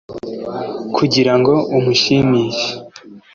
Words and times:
kugira 0.95 1.31
ngo 1.39 1.53
umushimishe, 1.77 2.69